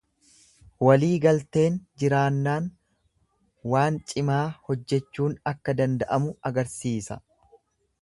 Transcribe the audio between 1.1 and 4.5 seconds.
galteen jiraannaan waan cimaa